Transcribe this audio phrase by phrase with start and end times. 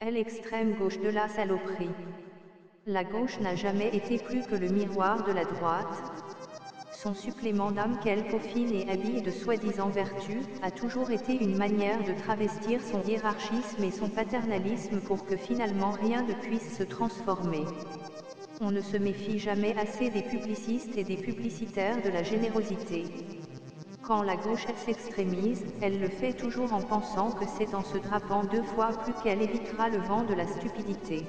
[0.00, 1.90] est l'extrême gauche de la saloperie.
[2.86, 6.24] La gauche n'a jamais été plus que le miroir de la droite.
[6.90, 12.02] Son supplément d'âme qu'elle peaufine et habille de soi-disant vertu, a toujours été une manière
[12.02, 17.64] de travestir son hiérarchisme et son paternalisme pour que finalement rien ne puisse se transformer.
[18.62, 23.04] On ne se méfie jamais assez des publicistes et des publicitaires de la générosité.
[24.10, 28.42] Quand la gauche s'extrémise, elle le fait toujours en pensant que c'est en se drapant
[28.42, 31.22] deux fois plus qu'elle évitera le vent de la stupidité.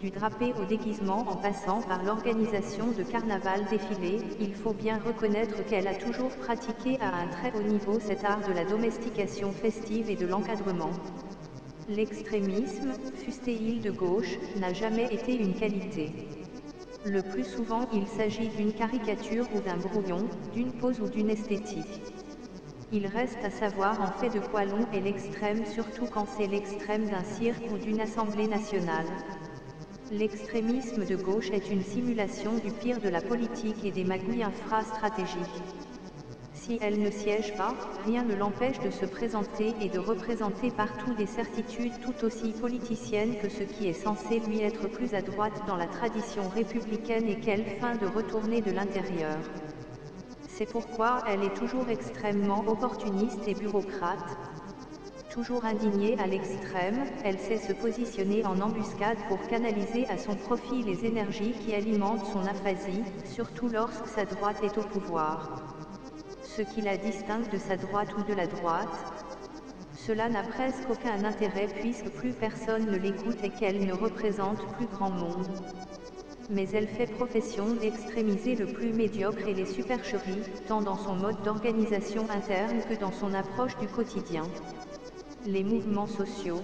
[0.00, 5.64] Du drapé au déguisement en passant par l'organisation de carnaval défilé, il faut bien reconnaître
[5.66, 10.10] qu'elle a toujours pratiqué à un très haut niveau cet art de la domestication festive
[10.10, 10.90] et de l'encadrement.
[11.88, 16.10] L'extrémisme, fusté-il de gauche, n'a jamais été une qualité.
[17.08, 22.00] Le plus souvent il s'agit d'une caricature ou d'un brouillon, d'une pose ou d'une esthétique.
[22.90, 27.08] Il reste à savoir en fait de quoi long est l'extrême surtout quand c'est l'extrême
[27.08, 29.06] d'un cirque ou d'une assemblée nationale.
[30.10, 35.62] L'extrémisme de gauche est une simulation du pire de la politique et des magouilles infrastratégiques.
[36.66, 41.14] Si elle ne siège pas, rien ne l'empêche de se présenter et de représenter partout
[41.14, 45.62] des certitudes tout aussi politiciennes que ce qui est censé lui être plus à droite
[45.68, 49.38] dans la tradition républicaine et qu'elle feint de retourner de l'intérieur.
[50.48, 54.36] C'est pourquoi elle est toujours extrêmement opportuniste et bureaucrate.
[55.30, 60.82] Toujours indignée à l'extrême, elle sait se positionner en embuscade pour canaliser à son profit
[60.82, 65.75] les énergies qui alimentent son aphasie, surtout lorsque sa droite est au pouvoir
[66.56, 68.88] ce qui la distingue de sa droite ou de la droite.
[69.94, 74.86] Cela n'a presque aucun intérêt puisque plus personne ne l'écoute et qu'elle ne représente plus
[74.86, 75.46] grand monde.
[76.48, 81.42] Mais elle fait profession d'extrémiser le plus médiocre et les supercheries, tant dans son mode
[81.42, 84.44] d'organisation interne que dans son approche du quotidien.
[85.44, 86.62] Les mouvements sociaux,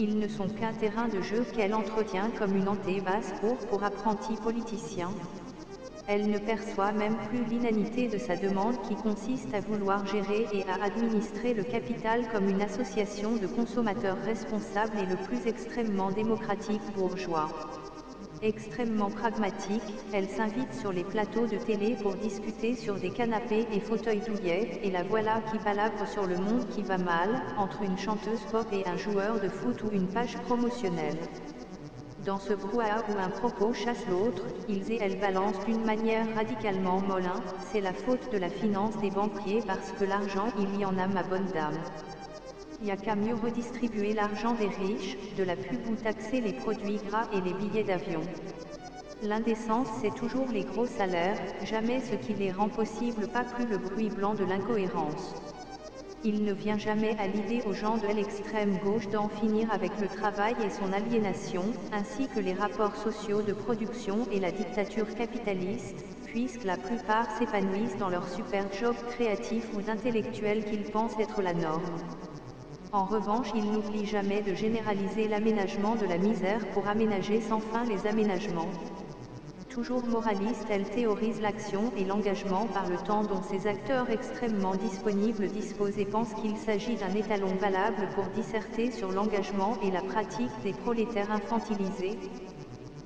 [0.00, 4.36] ils ne sont qu'un terrain de jeu qu'elle entretient comme une anté-basse pour, pour apprentis
[4.42, 5.12] politiciens,
[6.08, 10.64] elle ne perçoit même plus l'inanité de sa demande qui consiste à vouloir gérer et
[10.66, 16.80] à administrer le capital comme une association de consommateurs responsables et le plus extrêmement démocratique
[16.96, 17.50] bourgeois.
[18.40, 19.82] Extrêmement pragmatique,
[20.14, 24.80] elle s'invite sur les plateaux de télé pour discuter sur des canapés et fauteuils douillets,
[24.82, 28.66] et la voilà qui palavre sur le monde qui va mal, entre une chanteuse pop
[28.72, 31.18] et un joueur de foot ou une page promotionnelle.
[32.28, 37.00] Dans ce brouhaha où un propos chasse l'autre, ils et elles balancent d'une manière radicalement
[37.00, 37.40] molin,
[37.72, 41.06] c'est la faute de la finance des banquiers parce que l'argent il y en a
[41.06, 41.78] ma bonne dame.
[42.82, 47.00] Y a qu'à mieux redistribuer l'argent des riches, de la pub ou taxer les produits
[47.08, 48.20] gras et les billets d'avion.
[49.22, 53.78] L'indécence c'est toujours les gros salaires, jamais ce qui les rend possibles pas plus le
[53.78, 55.47] bruit blanc de l'incohérence.
[56.24, 60.08] Il ne vient jamais à l'idée aux gens de l'extrême gauche d'en finir avec le
[60.08, 61.62] travail et son aliénation,
[61.92, 67.98] ainsi que les rapports sociaux de production et la dictature capitaliste, puisque la plupart s'épanouissent
[67.98, 71.98] dans leur super job créatif ou d'intellectuel qu'ils pensent être la norme.
[72.90, 77.84] En revanche, ils n'oublient jamais de généraliser l'aménagement de la misère pour aménager sans fin
[77.84, 78.70] les aménagements.
[79.78, 85.46] Toujours moraliste, elle théorise l'action et l'engagement par le temps dont ces acteurs extrêmement disponibles
[85.46, 90.50] disposent et pensent qu'il s'agit d'un étalon valable pour disserter sur l'engagement et la pratique
[90.64, 92.18] des prolétaires infantilisés.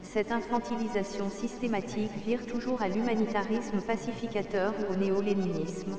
[0.00, 5.98] Cette infantilisation systématique vire toujours à l'humanitarisme pacificateur ou au néo-léninisme.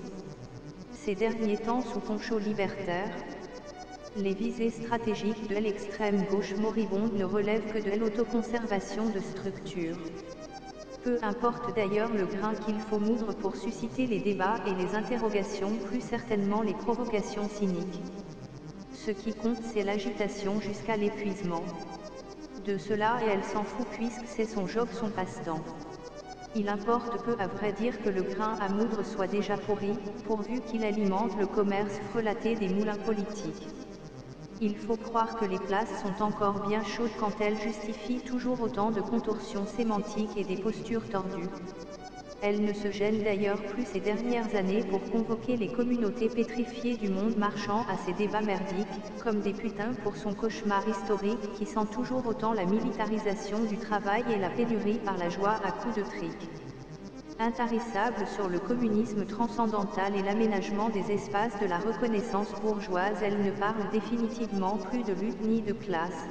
[0.91, 3.11] Ces derniers temps sous poncho libertaire,
[4.16, 10.00] les visées stratégiques de l'extrême gauche moribonde ne relèvent que de l'autoconservation de structures.
[11.03, 15.75] Peu importe d'ailleurs le grain qu'il faut moudre pour susciter les débats et les interrogations,
[15.90, 18.02] plus certainement les provocations cyniques.
[18.94, 21.64] Ce qui compte c'est l'agitation jusqu'à l'épuisement.
[22.66, 25.64] De cela et elle s'en fout puisque c'est son job son passe-temps.
[26.56, 30.62] Il importe peu à vrai dire que le grain à moudre soit déjà pourri, pourvu
[30.62, 33.68] qu'il alimente le commerce frelaté des moulins politiques.
[34.62, 38.91] Il faut croire que les places sont encore bien chaudes quand elles justifient toujours autant
[38.91, 41.50] de contorsions sémantiques et des postures tordues.
[42.41, 47.09] Elle ne se gêne d'ailleurs plus ces dernières années pour convoquer les communautés pétrifiées du
[47.09, 48.88] monde marchand à ces débats merdiques,
[49.23, 54.23] comme des putains pour son cauchemar historique qui sent toujours autant la militarisation du travail
[54.29, 56.50] et la pénurie par la joie à coups de trick.
[57.43, 63.51] Intarissable sur le communisme transcendantal et l'aménagement des espaces de la reconnaissance bourgeoise, elle ne
[63.51, 66.23] parle définitivement plus de lutte ni de classe.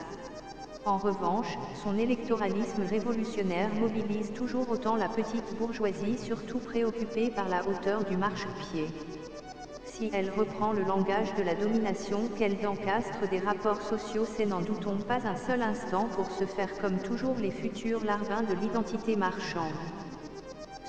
[0.86, 7.60] En revanche, son électoralisme révolutionnaire mobilise toujours autant la petite bourgeoisie surtout préoccupée par la
[7.68, 8.86] hauteur du marchepied.
[9.84, 14.62] Si elle reprend le langage de la domination qu'elle d'encastre des rapports sociaux c'est n'en
[14.62, 19.14] doutons pas un seul instant pour se faire comme toujours les futurs larbins de l'identité
[19.14, 19.76] marchande.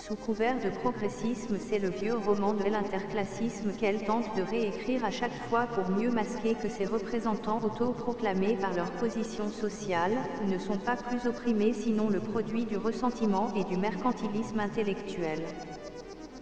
[0.06, 5.12] Sous couvert de progressisme c'est le vieux roman de l'interclassisme qu'elle tente de réécrire à
[5.12, 10.12] chaque fois pour mieux masquer que ses représentants autoproclamés par leur position sociale,
[10.46, 15.42] ne sont pas plus opprimés sinon le produit du ressentiment et du mercantilisme intellectuel.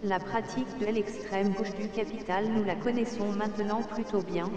[0.02, 4.50] La pratique de l'extrême gauche du capital nous la connaissons maintenant plutôt bien,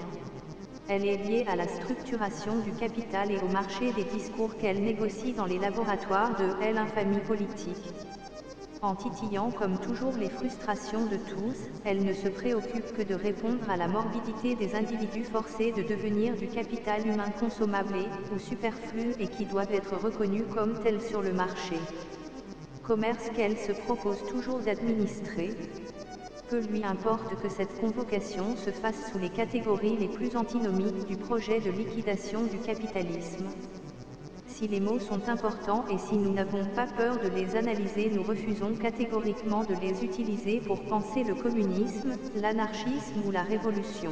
[0.89, 5.33] elle est liée à la structuration du capital et au marché des discours qu'elle négocie
[5.33, 7.93] dans les laboratoires de L infamie politique.
[8.85, 13.67] En titillant comme toujours les frustrations de tous, elle ne se préoccupe que de répondre
[13.67, 17.97] à la morbidité des individus forcés de devenir du capital humain consommable
[18.31, 21.77] ou superflu et qui doivent être reconnus comme tels sur le marché.
[22.83, 25.57] Commerce qu'elle se propose toujours d'administrer,
[26.47, 31.17] peu lui importe que cette convocation se fasse sous les catégories les plus antinomiques du
[31.17, 33.47] projet de liquidation du capitalisme.
[34.57, 38.23] Si les mots sont importants et si nous n'avons pas peur de les analyser nous
[38.23, 44.11] refusons catégoriquement de les utiliser pour penser le communisme, l'anarchisme ou la révolution.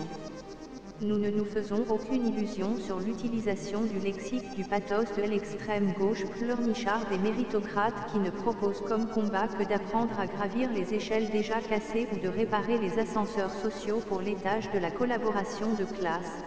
[1.00, 6.26] Nous ne nous faisons aucune illusion sur l'utilisation du lexique du pathos de l'extrême gauche
[6.38, 11.62] pleurnicharde et méritocrate qui ne propose comme combat que d'apprendre à gravir les échelles déjà
[11.62, 16.44] cassées ou de réparer les ascenseurs sociaux pour l'étage de la collaboration de classe,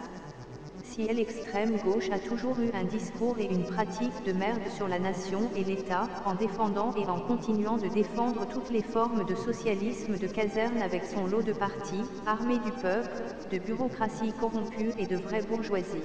[0.97, 4.99] si l'extrême gauche a toujours eu un discours et une pratique de merde sur la
[4.99, 10.17] nation et l'État, en défendant et en continuant de défendre toutes les formes de socialisme
[10.17, 13.11] de caserne avec son lot de partis, armés du peuple,
[13.53, 16.01] de bureaucratie corrompue et de vraie bourgeoisie.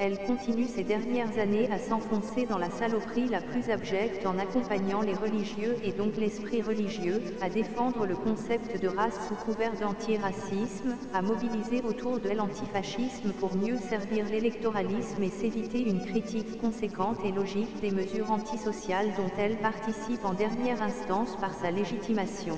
[0.00, 5.02] Elle continue ces dernières années à s'enfoncer dans la saloperie la plus abjecte en accompagnant
[5.02, 10.96] les religieux et donc l'esprit religieux, à défendre le concept de race sous couvert d'antiracisme,
[11.12, 17.30] à mobiliser autour de l'antifascisme pour mieux servir l'électoralisme et s'éviter une critique conséquente et
[17.30, 22.56] logique des mesures antisociales dont elle participe en dernière instance par sa légitimation.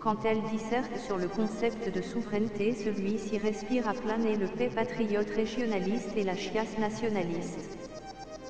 [0.00, 5.30] Quand elle disserte sur le concept de souveraineté celui-ci respire à plein le paix patriote
[5.30, 7.78] régionaliste et la chiasse nationaliste.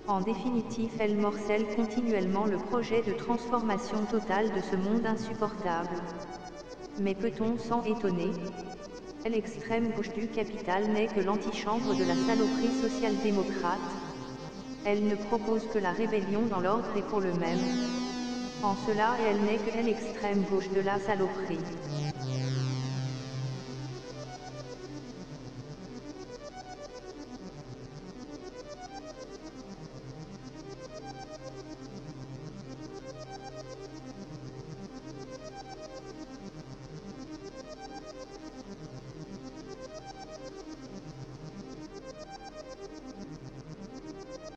[0.06, 5.96] En définitive elle morcelle continuellement le projet de transformation totale de ce monde insupportable.
[6.98, 8.30] Mais peut-on s'en étonner?
[9.24, 13.80] L'extrême gauche du capital n'est que l'antichambre de la saloperie social-démocrate.
[14.84, 17.95] Elle ne propose que la rébellion dans l'ordre et pour le même.
[18.66, 21.60] En cela elle n'est que l'extrême gauche de la saloperie.